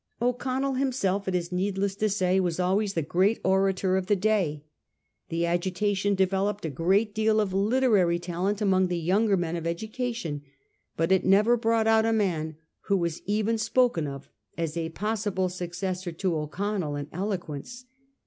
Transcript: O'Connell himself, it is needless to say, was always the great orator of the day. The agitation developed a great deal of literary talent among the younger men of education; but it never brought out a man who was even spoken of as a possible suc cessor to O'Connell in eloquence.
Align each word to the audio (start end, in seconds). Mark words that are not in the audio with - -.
O'Connell 0.19 0.73
himself, 0.73 1.27
it 1.27 1.35
is 1.35 1.51
needless 1.51 1.93
to 1.97 2.09
say, 2.09 2.39
was 2.39 2.59
always 2.59 2.95
the 2.95 3.03
great 3.03 3.39
orator 3.43 3.97
of 3.97 4.07
the 4.07 4.15
day. 4.15 4.63
The 5.29 5.45
agitation 5.45 6.15
developed 6.15 6.65
a 6.65 6.71
great 6.71 7.13
deal 7.13 7.39
of 7.39 7.53
literary 7.53 8.17
talent 8.17 8.61
among 8.63 8.87
the 8.87 8.97
younger 8.97 9.37
men 9.37 9.55
of 9.55 9.67
education; 9.67 10.41
but 10.97 11.11
it 11.11 11.23
never 11.23 11.55
brought 11.55 11.85
out 11.85 12.07
a 12.07 12.13
man 12.13 12.55
who 12.85 12.97
was 12.97 13.21
even 13.27 13.59
spoken 13.59 14.07
of 14.07 14.27
as 14.57 14.75
a 14.75 14.89
possible 14.89 15.49
suc 15.49 15.69
cessor 15.69 16.11
to 16.17 16.35
O'Connell 16.35 16.95
in 16.95 17.07
eloquence. 17.11 17.85